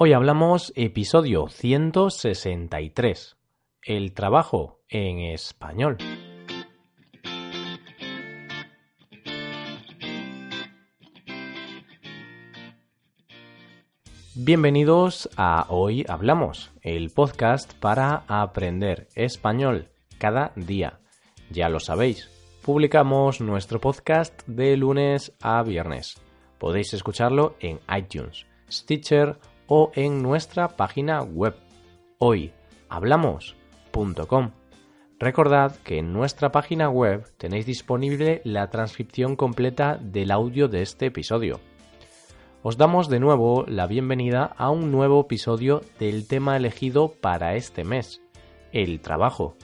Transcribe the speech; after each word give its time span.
Hoy 0.00 0.12
hablamos 0.12 0.72
episodio 0.76 1.48
163, 1.48 3.36
el 3.82 4.12
trabajo 4.12 4.78
en 4.88 5.18
español. 5.18 5.96
Bienvenidos 14.36 15.28
a 15.36 15.66
Hoy 15.68 16.04
Hablamos, 16.08 16.70
el 16.82 17.10
podcast 17.10 17.74
para 17.74 18.22
aprender 18.28 19.08
español 19.16 19.88
cada 20.18 20.52
día. 20.54 21.00
Ya 21.50 21.68
lo 21.68 21.80
sabéis, 21.80 22.30
publicamos 22.62 23.40
nuestro 23.40 23.80
podcast 23.80 24.46
de 24.46 24.76
lunes 24.76 25.32
a 25.42 25.60
viernes. 25.64 26.14
Podéis 26.58 26.94
escucharlo 26.94 27.56
en 27.58 27.80
iTunes, 27.88 28.46
Stitcher 28.70 29.40
o 29.68 29.92
en 29.94 30.22
nuestra 30.22 30.76
página 30.76 31.22
web 31.22 31.54
hoyhablamos.com. 32.18 34.50
Recordad 35.20 35.74
que 35.84 35.98
en 35.98 36.12
nuestra 36.12 36.52
página 36.52 36.90
web 36.90 37.26
tenéis 37.38 37.66
disponible 37.66 38.40
la 38.44 38.70
transcripción 38.70 39.34
completa 39.36 39.98
del 40.00 40.30
audio 40.30 40.68
de 40.68 40.82
este 40.82 41.06
episodio. 41.06 41.58
Os 42.62 42.76
damos 42.76 43.08
de 43.08 43.20
nuevo 43.20 43.64
la 43.68 43.86
bienvenida 43.86 44.44
a 44.56 44.70
un 44.70 44.90
nuevo 44.90 45.20
episodio 45.20 45.82
del 45.98 46.26
tema 46.26 46.56
elegido 46.56 47.12
para 47.20 47.54
este 47.54 47.84
mes, 47.84 48.20
el 48.72 49.00
trabajo. 49.00 49.56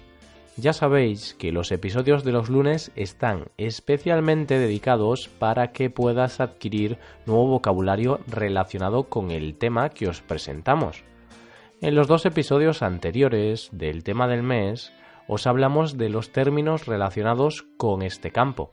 Ya 0.57 0.73
sabéis 0.73 1.35
que 1.35 1.51
los 1.51 1.73
episodios 1.73 2.23
de 2.23 2.31
los 2.31 2.49
lunes 2.49 2.93
están 2.95 3.47
especialmente 3.57 4.57
dedicados 4.59 5.29
para 5.29 5.73
que 5.73 5.91
puedas 5.91 6.41
adquirir 6.41 6.99
nuevo 7.27 7.49
vocabulario 7.49 8.21
relacionado 8.29 9.05
con 9.05 9.33
el 9.33 9.57
tema 9.57 9.89
que 9.89 10.07
os 10.07 10.21
presentamos. 10.21 11.03
En 11.81 11.97
los 11.97 12.07
dos 12.07 12.25
episodios 12.25 12.83
anteriores 12.83 13.69
del 13.73 14.05
tema 14.05 14.29
del 14.29 14.45
mes 14.45 14.93
os 15.27 15.49
hablamos 15.49 15.99
de 15.99 16.09
los 16.09 16.31
términos 16.31 16.87
relacionados 16.87 17.67
con 17.77 18.03
este 18.03 18.31
campo, 18.31 18.71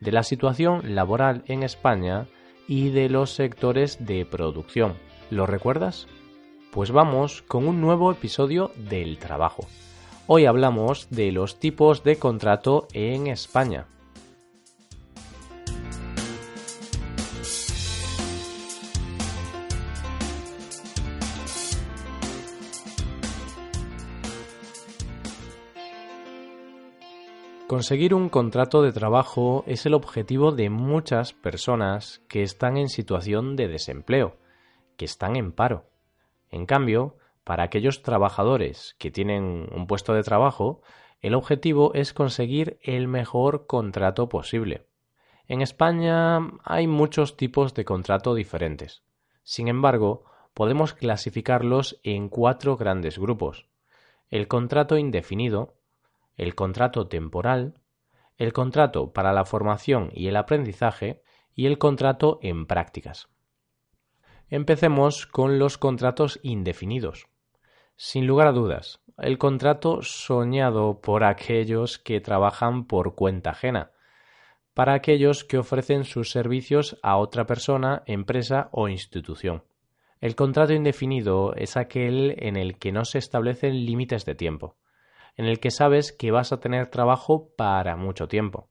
de 0.00 0.12
la 0.12 0.22
situación 0.22 0.94
laboral 0.94 1.44
en 1.46 1.62
España 1.62 2.28
y 2.66 2.90
de 2.90 3.10
los 3.10 3.34
sectores 3.34 4.06
de 4.06 4.24
producción. 4.24 4.94
¿Lo 5.30 5.46
recuerdas? 5.46 6.08
Pues 6.72 6.92
vamos 6.92 7.42
con 7.42 7.68
un 7.68 7.80
nuevo 7.80 8.10
episodio 8.10 8.70
del 8.76 9.18
trabajo. 9.18 9.66
Hoy 10.32 10.46
hablamos 10.46 11.10
de 11.10 11.32
los 11.32 11.58
tipos 11.58 12.04
de 12.04 12.16
contrato 12.16 12.86
en 12.92 13.26
España. 13.26 13.88
Conseguir 27.66 28.14
un 28.14 28.28
contrato 28.28 28.82
de 28.82 28.92
trabajo 28.92 29.64
es 29.66 29.84
el 29.84 29.94
objetivo 29.94 30.52
de 30.52 30.70
muchas 30.70 31.32
personas 31.32 32.22
que 32.28 32.44
están 32.44 32.76
en 32.76 32.88
situación 32.88 33.56
de 33.56 33.66
desempleo, 33.66 34.36
que 34.96 35.06
están 35.06 35.34
en 35.34 35.50
paro. 35.50 35.90
En 36.50 36.66
cambio, 36.66 37.16
para 37.44 37.64
aquellos 37.64 38.02
trabajadores 38.02 38.94
que 38.98 39.10
tienen 39.10 39.68
un 39.72 39.86
puesto 39.86 40.14
de 40.14 40.22
trabajo, 40.22 40.82
el 41.20 41.34
objetivo 41.34 41.92
es 41.94 42.12
conseguir 42.12 42.78
el 42.82 43.08
mejor 43.08 43.66
contrato 43.66 44.28
posible. 44.28 44.86
En 45.48 45.62
España 45.62 46.38
hay 46.64 46.86
muchos 46.86 47.36
tipos 47.36 47.74
de 47.74 47.84
contrato 47.84 48.34
diferentes. 48.34 49.02
Sin 49.42 49.68
embargo, 49.68 50.24
podemos 50.54 50.94
clasificarlos 50.94 52.00
en 52.04 52.28
cuatro 52.28 52.76
grandes 52.76 53.18
grupos. 53.18 53.66
El 54.28 54.46
contrato 54.46 54.96
indefinido, 54.96 55.74
el 56.36 56.54
contrato 56.54 57.08
temporal, 57.08 57.74
el 58.38 58.52
contrato 58.52 59.12
para 59.12 59.32
la 59.32 59.44
formación 59.44 60.10
y 60.14 60.28
el 60.28 60.36
aprendizaje 60.36 61.22
y 61.54 61.66
el 61.66 61.78
contrato 61.78 62.38
en 62.42 62.66
prácticas. 62.66 63.28
Empecemos 64.48 65.26
con 65.26 65.58
los 65.58 65.78
contratos 65.78 66.40
indefinidos. 66.42 67.28
Sin 68.02 68.26
lugar 68.26 68.46
a 68.46 68.52
dudas, 68.52 68.98
el 69.18 69.36
contrato 69.36 70.00
soñado 70.00 71.02
por 71.02 71.22
aquellos 71.22 71.98
que 71.98 72.22
trabajan 72.22 72.86
por 72.86 73.14
cuenta 73.14 73.50
ajena, 73.50 73.90
para 74.72 74.94
aquellos 74.94 75.44
que 75.44 75.58
ofrecen 75.58 76.04
sus 76.04 76.30
servicios 76.30 76.98
a 77.02 77.18
otra 77.18 77.44
persona, 77.44 78.02
empresa 78.06 78.70
o 78.72 78.88
institución. 78.88 79.64
El 80.22 80.34
contrato 80.34 80.72
indefinido 80.72 81.54
es 81.56 81.76
aquel 81.76 82.36
en 82.38 82.56
el 82.56 82.78
que 82.78 82.90
no 82.90 83.04
se 83.04 83.18
establecen 83.18 83.84
límites 83.84 84.24
de 84.24 84.34
tiempo, 84.34 84.78
en 85.36 85.44
el 85.44 85.60
que 85.60 85.70
sabes 85.70 86.10
que 86.10 86.30
vas 86.30 86.52
a 86.52 86.60
tener 86.60 86.86
trabajo 86.86 87.52
para 87.54 87.96
mucho 87.96 88.28
tiempo. 88.28 88.70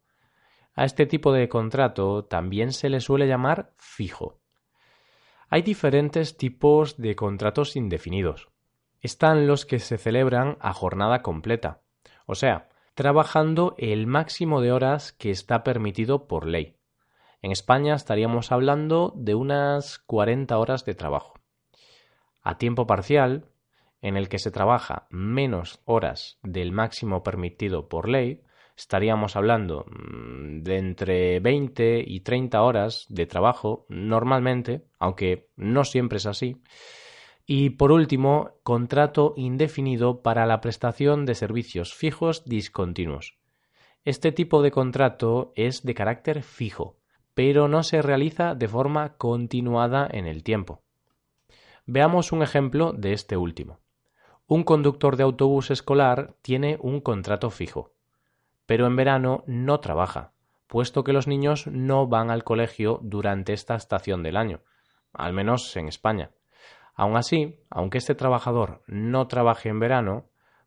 A 0.74 0.86
este 0.86 1.06
tipo 1.06 1.34
de 1.34 1.48
contrato 1.50 2.26
también 2.26 2.72
se 2.72 2.90
le 2.90 3.00
suele 3.00 3.28
llamar 3.28 3.74
fijo. 3.78 4.40
Hay 5.50 5.62
diferentes 5.62 6.36
tipos 6.36 6.98
de 6.98 7.16
contratos 7.16 7.76
indefinidos 7.76 8.50
están 9.02 9.48
los 9.48 9.66
que 9.66 9.80
se 9.80 9.98
celebran 9.98 10.58
a 10.60 10.74
jornada 10.74 11.22
completa, 11.22 11.82
o 12.26 12.36
sea, 12.36 12.70
trabajando 12.96 13.76
el 13.78 14.08
máximo 14.08 14.62
de 14.62 14.72
horas 14.72 15.14
que 15.14 15.32
está 15.32 15.64
permitido 15.64 16.28
por 16.28 16.46
ley. 16.46 16.76
En 17.42 17.52
España 17.52 17.96
estaríamos 17.96 18.52
hablando 18.52 19.14
de 19.16 19.36
unas 19.36 20.00
40 20.00 20.58
horas 20.58 20.84
de 20.84 20.96
trabajo. 20.96 21.36
A 22.42 22.58
tiempo 22.58 22.86
parcial, 22.86 23.46
en 24.02 24.18
el 24.18 24.28
que 24.28 24.40
se 24.40 24.52
trabaja 24.52 25.08
menos 25.10 25.82
horas 25.86 26.40
del 26.44 26.72
máximo 26.72 27.24
permitido 27.24 27.88
por 27.88 28.10
ley, 28.10 28.44
estaríamos 28.76 29.36
hablando 29.36 29.86
mm, 29.88 30.62
de 30.64 30.78
entre 30.78 31.40
20 31.40 32.04
y 32.06 32.22
30 32.22 32.62
horas 32.62 33.06
de 33.10 33.26
trabajo 33.26 33.86
normalmente, 33.90 34.86
aunque 35.00 35.50
no 35.56 35.84
siempre 35.84 36.18
es 36.18 36.26
así, 36.26 36.62
y 37.52 37.72
por 37.72 37.92
último, 37.92 38.52
contrato 38.62 39.34
indefinido 39.36 40.22
para 40.22 40.46
la 40.46 40.62
prestación 40.62 41.26
de 41.26 41.34
servicios 41.34 41.96
fijos 41.96 42.46
discontinuos. 42.46 43.40
Este 44.06 44.32
tipo 44.32 44.62
de 44.62 44.70
contrato 44.70 45.52
es 45.56 45.82
de 45.82 45.96
carácter 45.96 46.44
fijo, 46.44 47.00
pero 47.34 47.68
no 47.68 47.82
se 47.82 48.04
realiza 48.04 48.54
de 48.54 48.68
forma 48.68 49.18
continuada 49.18 50.08
en 50.12 50.28
el 50.28 50.44
tiempo. 50.44 50.84
Veamos 51.88 52.32
un 52.32 52.44
ejemplo 52.44 52.94
de 52.94 53.14
este 53.14 53.36
último. 53.36 53.80
Un 54.46 54.64
conductor 54.64 55.16
de 55.16 55.24
autobús 55.24 55.72
escolar 55.72 56.36
tiene 56.44 56.78
un 56.80 57.02
contrato 57.02 57.50
fijo, 57.50 57.94
pero 58.68 58.86
en 58.86 58.96
verano 58.96 59.44
no 59.48 59.80
trabaja, 59.80 60.34
puesto 60.68 61.04
que 61.04 61.14
los 61.14 61.26
niños 61.26 61.66
no 61.66 62.06
van 62.06 62.30
al 62.30 62.44
colegio 62.44 63.00
durante 63.02 63.54
esta 63.54 63.74
estación 63.74 64.22
del 64.22 64.38
año, 64.38 64.62
al 65.14 65.34
menos 65.34 65.76
en 65.78 65.88
España. 65.88 66.30
Aun 67.00 67.16
así, 67.16 67.56
aunque 67.70 67.98
este 67.98 68.14
trabajador 68.14 68.82
no 68.86 69.30
trabaje 69.30 69.70
en 69.70 69.80
verano, 69.80 70.26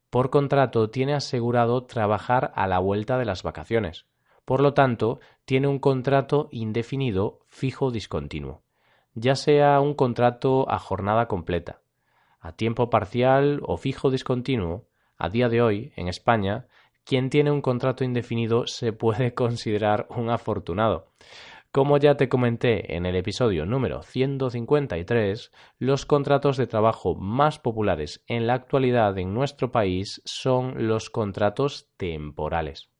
por 0.09 0.31
contrato 0.31 0.89
tiene 0.89 1.13
asegurado 1.13 1.85
trabajar 1.85 2.53
a 2.55 2.67
la 2.67 2.79
vuelta 2.79 3.19
de 3.19 3.27
las 3.27 3.43
vacaciones. 3.43 4.07
Por 4.47 4.63
lo 4.63 4.73
tanto, 4.73 5.21
tiene 5.45 5.69
un 5.69 5.79
contrato 5.79 6.49
indefinido 6.51 7.41
fijo 7.49 7.91
discontinuo, 7.91 8.63
ya 9.13 9.35
sea 9.35 9.79
un 9.81 9.93
contrato 9.93 10.71
a 10.71 10.79
jornada 10.79 11.29
completa, 11.29 11.83
a 12.41 12.53
tiempo 12.53 12.89
parcial 12.89 13.61
o 13.67 13.77
fijo 13.77 14.11
discontinuo. 14.11 14.87
A 15.19 15.29
día 15.29 15.51
de 15.51 15.61
hoy, 15.61 15.93
en 15.97 16.09
España, 16.09 16.67
quien 17.05 17.29
tiene 17.29 17.51
un 17.51 17.61
contrato 17.61 18.05
indefinido 18.05 18.67
se 18.67 18.95
puede 18.95 19.35
considerar 19.35 20.07
un 20.09 20.31
afortunado. 20.31 21.13
Como 21.73 21.97
ya 21.97 22.19
te 22.19 22.29
comenté 22.29 22.97
en 22.97 23.07
el 23.07 23.17
episodio 23.17 23.65
número 23.65 24.03
153, 24.03 25.51
los 25.79 26.05
contratos 26.05 26.59
de 26.59 26.67
trabajo 26.67 27.15
más 27.15 27.59
populares 27.59 28.23
en 28.27 28.47
la 28.47 28.53
actualidad 28.53 29.17
en 29.17 29.33
nuestro 29.33 29.73
país 29.73 30.21
son 30.27 30.87
los 30.87 31.09
contratos 31.09 31.89
temporales. 31.97 32.91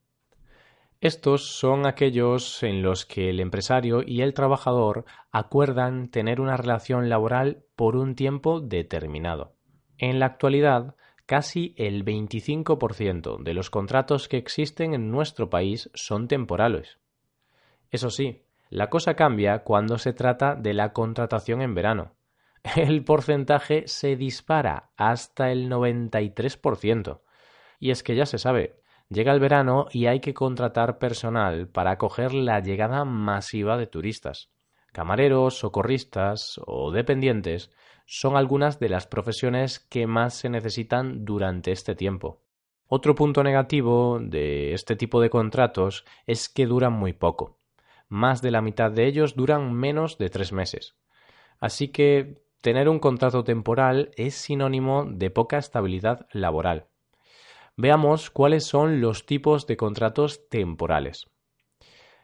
Estos 1.01 1.55
son 1.55 1.85
aquellos 1.85 2.63
en 2.63 2.81
los 2.81 3.05
que 3.05 3.29
el 3.29 3.41
empresario 3.41 4.01
y 4.03 4.21
el 4.21 4.33
trabajador 4.33 5.05
acuerdan 5.31 6.09
tener 6.09 6.41
una 6.41 6.57
relación 6.57 7.09
laboral 7.09 7.65
por 7.75 7.95
un 7.95 8.15
tiempo 8.15 8.59
determinado. 8.59 9.53
En 9.99 10.17
la 10.17 10.25
actualidad, 10.25 10.95
casi 11.27 11.75
el 11.77 12.03
25% 12.03 13.37
de 13.43 13.53
los 13.53 13.69
contratos 13.69 14.27
que 14.27 14.37
existen 14.37 14.95
en 14.95 15.11
nuestro 15.11 15.51
país 15.51 15.91
son 15.93 16.27
temporales. 16.27 16.97
Eso 17.91 18.09
sí, 18.09 18.42
la 18.73 18.89
cosa 18.89 19.13
cambia 19.13 19.59
cuando 19.59 19.99
se 19.99 20.13
trata 20.13 20.55
de 20.55 20.73
la 20.73 20.93
contratación 20.93 21.61
en 21.61 21.75
verano. 21.75 22.15
El 22.75 23.03
porcentaje 23.03 23.83
se 23.87 24.15
dispara 24.15 24.89
hasta 24.97 25.51
el 25.51 25.69
93%. 25.69 27.21
Y 27.79 27.91
es 27.91 28.01
que 28.01 28.15
ya 28.15 28.25
se 28.25 28.39
sabe, 28.39 28.81
llega 29.09 29.31
el 29.31 29.39
verano 29.39 29.85
y 29.91 30.07
hay 30.07 30.21
que 30.21 30.33
contratar 30.33 30.97
personal 30.97 31.67
para 31.67 31.91
acoger 31.91 32.33
la 32.33 32.61
llegada 32.61 33.05
masiva 33.05 33.77
de 33.77 33.85
turistas. 33.85 34.49
Camareros, 34.91 35.59
socorristas 35.59 36.59
o 36.65 36.91
dependientes 36.91 37.69
son 38.07 38.35
algunas 38.35 38.79
de 38.79 38.89
las 38.89 39.05
profesiones 39.05 39.79
que 39.79 40.07
más 40.07 40.33
se 40.33 40.49
necesitan 40.49 41.25
durante 41.25 41.71
este 41.71 41.93
tiempo. 41.93 42.41
Otro 42.87 43.13
punto 43.13 43.43
negativo 43.43 44.17
de 44.19 44.73
este 44.73 44.95
tipo 44.95 45.21
de 45.21 45.29
contratos 45.29 46.05
es 46.25 46.49
que 46.49 46.65
duran 46.65 46.93
muy 46.93 47.13
poco. 47.13 47.59
Más 48.07 48.41
de 48.41 48.51
la 48.51 48.61
mitad 48.61 48.91
de 48.91 49.07
ellos 49.07 49.35
duran 49.35 49.73
menos 49.73 50.17
de 50.17 50.29
tres 50.29 50.51
meses. 50.51 50.95
Así 51.59 51.87
que 51.87 52.43
tener 52.61 52.89
un 52.89 52.99
contrato 52.99 53.43
temporal 53.43 54.11
es 54.15 54.35
sinónimo 54.35 55.05
de 55.05 55.29
poca 55.29 55.57
estabilidad 55.57 56.27
laboral. 56.31 56.87
Veamos 57.75 58.29
cuáles 58.29 58.65
son 58.65 59.01
los 59.01 59.25
tipos 59.25 59.65
de 59.65 59.77
contratos 59.77 60.47
temporales. 60.49 61.27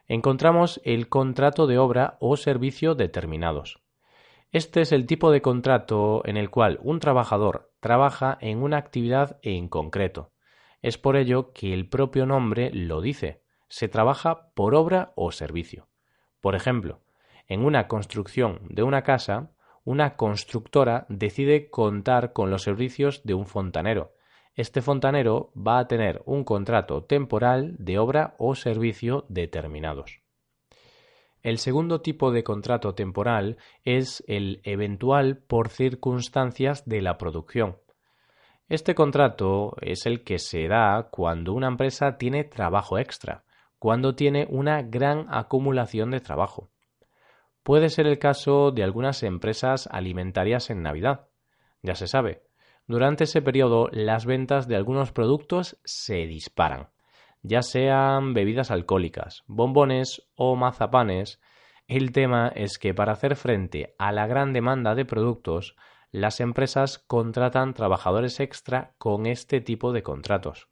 Encontramos 0.06 0.80
el 0.84 1.08
contrato 1.08 1.66
de 1.66 1.78
obra 1.78 2.16
o 2.20 2.36
servicio 2.36 2.94
determinados. 2.94 3.80
Este 4.52 4.80
es 4.80 4.90
el 4.90 5.06
tipo 5.06 5.30
de 5.30 5.42
contrato 5.42 6.22
en 6.24 6.36
el 6.36 6.50
cual 6.50 6.80
un 6.82 6.98
trabajador 6.98 7.72
trabaja 7.78 8.36
en 8.40 8.62
una 8.62 8.78
actividad 8.78 9.38
en 9.42 9.68
concreto. 9.68 10.32
Es 10.82 10.98
por 10.98 11.16
ello 11.16 11.52
que 11.52 11.72
el 11.72 11.88
propio 11.88 12.26
nombre 12.26 12.70
lo 12.72 13.00
dice. 13.00 13.42
Se 13.70 13.88
trabaja 13.88 14.50
por 14.54 14.74
obra 14.74 15.12
o 15.16 15.32
servicio. 15.32 15.88
Por 16.42 16.54
ejemplo, 16.54 17.00
en 17.48 17.64
una 17.64 17.88
construcción 17.88 18.60
de 18.68 18.82
una 18.82 19.02
casa, 19.02 19.52
una 19.84 20.16
constructora 20.16 21.06
decide 21.08 21.70
contar 21.70 22.32
con 22.32 22.50
los 22.50 22.62
servicios 22.62 23.22
de 23.24 23.34
un 23.34 23.46
fontanero. 23.46 24.12
Este 24.54 24.82
fontanero 24.82 25.52
va 25.56 25.78
a 25.78 25.86
tener 25.86 26.22
un 26.26 26.44
contrato 26.44 27.04
temporal 27.04 27.76
de 27.78 27.98
obra 27.98 28.34
o 28.38 28.54
servicio 28.54 29.24
determinados. 29.28 30.20
El 31.42 31.58
segundo 31.58 32.02
tipo 32.02 32.32
de 32.32 32.44
contrato 32.44 32.94
temporal 32.94 33.56
es 33.84 34.22
el 34.26 34.60
eventual 34.64 35.38
por 35.38 35.70
circunstancias 35.70 36.84
de 36.86 37.00
la 37.00 37.16
producción. 37.16 37.78
Este 38.68 38.94
contrato 38.94 39.74
es 39.80 40.06
el 40.06 40.22
que 40.22 40.38
se 40.38 40.68
da 40.68 41.08
cuando 41.10 41.54
una 41.54 41.68
empresa 41.68 42.18
tiene 42.18 42.44
trabajo 42.44 42.98
extra, 42.98 43.44
cuando 43.80 44.14
tiene 44.14 44.46
una 44.48 44.82
gran 44.82 45.26
acumulación 45.28 46.12
de 46.12 46.20
trabajo. 46.20 46.68
Puede 47.64 47.88
ser 47.88 48.06
el 48.06 48.20
caso 48.20 48.70
de 48.70 48.84
algunas 48.84 49.24
empresas 49.24 49.88
alimentarias 49.90 50.70
en 50.70 50.82
Navidad. 50.82 51.26
Ya 51.82 51.96
se 51.96 52.06
sabe, 52.06 52.44
durante 52.86 53.24
ese 53.24 53.42
periodo 53.42 53.88
las 53.90 54.24
ventas 54.24 54.68
de 54.68 54.76
algunos 54.76 55.10
productos 55.10 55.80
se 55.84 56.28
disparan 56.28 56.90
ya 57.42 57.62
sean 57.62 58.34
bebidas 58.34 58.70
alcohólicas, 58.70 59.44
bombones 59.46 60.28
o 60.34 60.56
mazapanes, 60.56 61.40
el 61.86 62.12
tema 62.12 62.48
es 62.48 62.78
que 62.78 62.94
para 62.94 63.12
hacer 63.12 63.36
frente 63.36 63.94
a 63.98 64.12
la 64.12 64.26
gran 64.26 64.52
demanda 64.52 64.94
de 64.94 65.04
productos, 65.04 65.76
las 66.12 66.40
empresas 66.40 66.98
contratan 66.98 67.74
trabajadores 67.74 68.40
extra 68.40 68.94
con 68.98 69.26
este 69.26 69.60
tipo 69.60 69.92
de 69.92 70.02
contratos. 70.02 70.68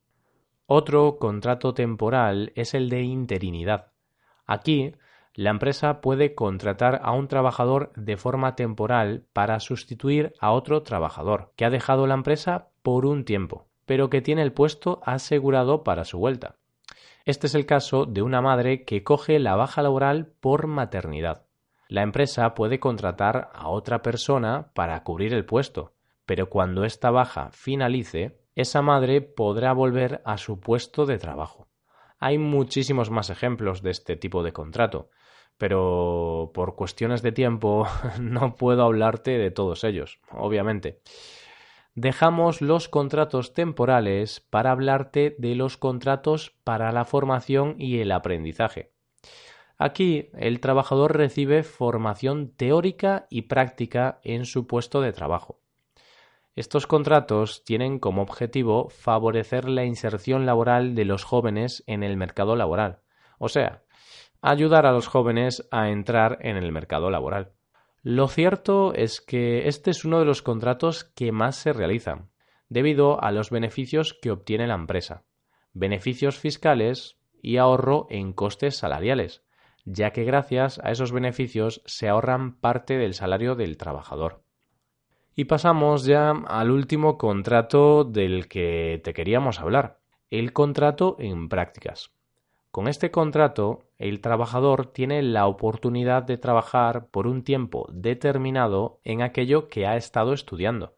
Otro 0.70 1.18
contrato 1.18 1.74
temporal 1.74 2.52
es 2.54 2.74
el 2.74 2.88
de 2.88 3.02
interinidad. 3.02 3.92
Aquí, 4.46 4.94
la 5.34 5.50
empresa 5.50 6.00
puede 6.00 6.34
contratar 6.34 7.00
a 7.02 7.12
un 7.12 7.26
trabajador 7.26 7.92
de 7.96 8.16
forma 8.16 8.54
temporal 8.54 9.24
para 9.32 9.60
sustituir 9.60 10.34
a 10.40 10.52
otro 10.52 10.82
trabajador 10.82 11.52
que 11.56 11.64
ha 11.64 11.70
dejado 11.70 12.06
la 12.06 12.14
empresa 12.14 12.68
por 12.82 13.06
un 13.06 13.24
tiempo 13.24 13.68
pero 13.88 14.10
que 14.10 14.20
tiene 14.20 14.42
el 14.42 14.52
puesto 14.52 15.00
asegurado 15.02 15.82
para 15.82 16.04
su 16.04 16.18
vuelta. 16.18 16.56
Este 17.24 17.46
es 17.46 17.54
el 17.54 17.64
caso 17.64 18.04
de 18.04 18.20
una 18.20 18.42
madre 18.42 18.84
que 18.84 19.02
coge 19.02 19.38
la 19.38 19.56
baja 19.56 19.80
laboral 19.80 20.26
por 20.40 20.66
maternidad. 20.66 21.46
La 21.88 22.02
empresa 22.02 22.54
puede 22.54 22.80
contratar 22.80 23.50
a 23.54 23.68
otra 23.68 24.02
persona 24.02 24.72
para 24.74 25.02
cubrir 25.04 25.32
el 25.32 25.46
puesto, 25.46 25.94
pero 26.26 26.50
cuando 26.50 26.84
esta 26.84 27.10
baja 27.10 27.48
finalice, 27.50 28.38
esa 28.60 28.82
madre 28.82 29.20
podrá 29.20 29.72
volver 29.72 30.20
a 30.24 30.38
su 30.38 30.60
puesto 30.60 31.06
de 31.06 31.18
trabajo. 31.18 31.68
Hay 32.18 32.38
muchísimos 32.38 33.10
más 33.10 33.30
ejemplos 33.30 33.82
de 33.82 33.90
este 33.90 34.16
tipo 34.16 34.42
de 34.42 34.52
contrato, 34.52 35.10
pero 35.56 36.50
por 36.54 36.74
cuestiones 36.74 37.22
de 37.22 37.32
tiempo 37.32 37.86
no 38.20 38.56
puedo 38.56 38.82
hablarte 38.82 39.38
de 39.38 39.50
todos 39.50 39.84
ellos, 39.84 40.20
obviamente 40.30 41.00
dejamos 42.00 42.60
los 42.60 42.88
contratos 42.88 43.54
temporales 43.54 44.38
para 44.38 44.70
hablarte 44.70 45.34
de 45.38 45.56
los 45.56 45.76
contratos 45.76 46.54
para 46.62 46.92
la 46.92 47.04
formación 47.04 47.74
y 47.76 47.98
el 47.98 48.12
aprendizaje. 48.12 48.92
Aquí 49.78 50.30
el 50.34 50.60
trabajador 50.60 51.16
recibe 51.16 51.64
formación 51.64 52.52
teórica 52.56 53.26
y 53.30 53.42
práctica 53.42 54.20
en 54.22 54.44
su 54.44 54.66
puesto 54.66 55.00
de 55.00 55.12
trabajo. 55.12 55.60
Estos 56.58 56.88
contratos 56.88 57.62
tienen 57.62 58.00
como 58.00 58.20
objetivo 58.20 58.88
favorecer 58.88 59.68
la 59.68 59.84
inserción 59.84 60.44
laboral 60.44 60.96
de 60.96 61.04
los 61.04 61.22
jóvenes 61.22 61.84
en 61.86 62.02
el 62.02 62.16
mercado 62.16 62.56
laboral, 62.56 62.98
o 63.38 63.48
sea, 63.48 63.84
ayudar 64.42 64.84
a 64.84 64.90
los 64.90 65.06
jóvenes 65.06 65.68
a 65.70 65.90
entrar 65.90 66.38
en 66.40 66.56
el 66.56 66.72
mercado 66.72 67.10
laboral. 67.10 67.52
Lo 68.02 68.26
cierto 68.26 68.92
es 68.92 69.20
que 69.20 69.68
este 69.68 69.92
es 69.92 70.04
uno 70.04 70.18
de 70.18 70.24
los 70.24 70.42
contratos 70.42 71.04
que 71.04 71.30
más 71.30 71.54
se 71.54 71.72
realizan, 71.72 72.28
debido 72.68 73.22
a 73.22 73.30
los 73.30 73.50
beneficios 73.50 74.18
que 74.20 74.32
obtiene 74.32 74.66
la 74.66 74.74
empresa, 74.74 75.22
beneficios 75.74 76.40
fiscales 76.40 77.20
y 77.40 77.58
ahorro 77.58 78.08
en 78.10 78.32
costes 78.32 78.76
salariales, 78.76 79.44
ya 79.84 80.10
que 80.10 80.24
gracias 80.24 80.80
a 80.82 80.90
esos 80.90 81.12
beneficios 81.12 81.82
se 81.86 82.08
ahorran 82.08 82.58
parte 82.58 82.98
del 82.98 83.14
salario 83.14 83.54
del 83.54 83.76
trabajador. 83.76 84.42
Y 85.38 85.44
pasamos 85.44 86.04
ya 86.04 86.30
al 86.30 86.72
último 86.72 87.16
contrato 87.16 88.02
del 88.02 88.48
que 88.48 89.00
te 89.04 89.14
queríamos 89.14 89.60
hablar, 89.60 90.00
el 90.30 90.52
contrato 90.52 91.14
en 91.20 91.48
prácticas. 91.48 92.10
Con 92.72 92.88
este 92.88 93.12
contrato, 93.12 93.84
el 93.98 94.20
trabajador 94.20 94.86
tiene 94.86 95.22
la 95.22 95.46
oportunidad 95.46 96.24
de 96.24 96.38
trabajar 96.38 97.06
por 97.12 97.28
un 97.28 97.44
tiempo 97.44 97.86
determinado 97.92 98.98
en 99.04 99.22
aquello 99.22 99.68
que 99.68 99.86
ha 99.86 99.94
estado 99.94 100.32
estudiando. 100.32 100.96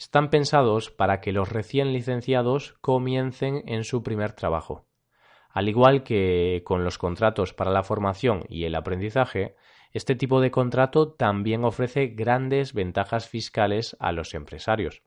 Están 0.00 0.30
pensados 0.30 0.90
para 0.90 1.20
que 1.20 1.30
los 1.30 1.52
recién 1.52 1.92
licenciados 1.92 2.74
comiencen 2.80 3.62
en 3.66 3.84
su 3.84 4.02
primer 4.02 4.32
trabajo. 4.32 4.84
Al 5.48 5.68
igual 5.68 6.02
que 6.02 6.62
con 6.64 6.82
los 6.82 6.98
contratos 6.98 7.54
para 7.54 7.70
la 7.70 7.84
formación 7.84 8.46
y 8.48 8.64
el 8.64 8.74
aprendizaje, 8.74 9.54
este 9.96 10.14
tipo 10.14 10.40
de 10.40 10.50
contrato 10.50 11.12
también 11.12 11.64
ofrece 11.64 12.08
grandes 12.08 12.72
ventajas 12.72 13.28
fiscales 13.28 13.96
a 14.00 14.12
los 14.12 14.34
empresarios 14.34 15.02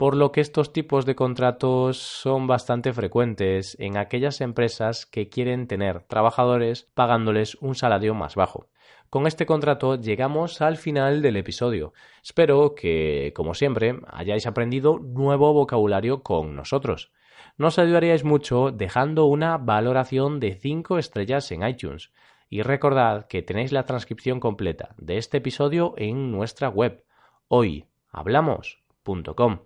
por 0.00 0.16
lo 0.16 0.32
que 0.32 0.40
estos 0.40 0.72
tipos 0.72 1.04
de 1.04 1.14
contratos 1.14 1.98
son 1.98 2.46
bastante 2.46 2.94
frecuentes 2.94 3.76
en 3.78 3.98
aquellas 3.98 4.40
empresas 4.40 5.04
que 5.04 5.28
quieren 5.28 5.66
tener 5.66 6.04
trabajadores 6.04 6.88
pagándoles 6.94 7.56
un 7.56 7.74
salario 7.74 8.14
más 8.14 8.34
bajo. 8.34 8.70
Con 9.10 9.26
este 9.26 9.44
contrato 9.44 9.96
llegamos 9.96 10.62
al 10.62 10.78
final 10.78 11.20
del 11.20 11.36
episodio. 11.36 11.92
Espero 12.24 12.74
que, 12.74 13.34
como 13.36 13.52
siempre, 13.52 14.00
hayáis 14.06 14.46
aprendido 14.46 14.98
nuevo 14.98 15.52
vocabulario 15.52 16.22
con 16.22 16.56
nosotros. 16.56 17.12
Nos 17.58 17.78
ayudaríais 17.78 18.24
mucho 18.24 18.70
dejando 18.70 19.26
una 19.26 19.58
valoración 19.58 20.40
de 20.40 20.54
5 20.54 20.96
estrellas 20.96 21.52
en 21.52 21.62
iTunes. 21.68 22.10
Y 22.50 22.62
recordad 22.62 23.28
que 23.28 23.42
tenéis 23.42 23.70
la 23.70 23.86
transcripción 23.86 24.40
completa 24.40 24.96
de 24.98 25.18
este 25.18 25.36
episodio 25.38 25.94
en 25.96 26.32
nuestra 26.32 26.68
web 26.68 27.04
hoyhablamos.com. 27.46 29.60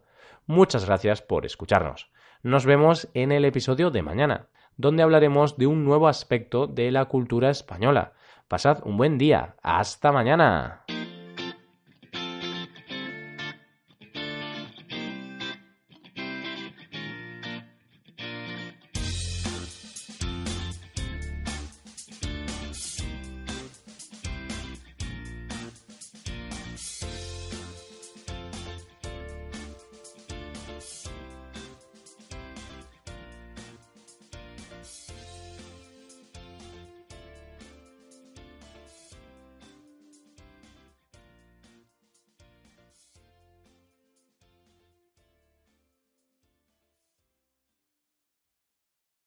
Muchas 0.47 0.85
gracias 0.85 1.23
por 1.23 1.47
escucharnos. 1.47 2.12
Nos 2.43 2.67
vemos 2.67 3.09
en 3.14 3.33
el 3.33 3.47
episodio 3.47 3.91
de 3.91 4.03
mañana, 4.03 4.49
donde 4.76 5.03
hablaremos 5.03 5.57
de 5.57 5.67
un 5.67 5.87
nuevo 5.87 6.09
aspecto 6.09 6.67
de 6.67 6.91
la 6.91 7.07
cultura 7.07 7.49
española. 7.49 8.12
Pasad 8.49 8.83
un 8.85 8.99
buen 8.99 9.17
día. 9.17 9.57
Hasta 9.62 10.12
mañana. 10.12 10.85